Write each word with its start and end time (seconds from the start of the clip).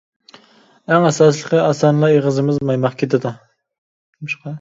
ئەڭ 0.93 1.03
ئاساسلىقى 1.09 1.59
ئاسانلا 1.63 2.09
ئېغىزىمىز 2.15 2.57
مايماق 2.71 2.97
كېتىدۇ. 3.03 3.33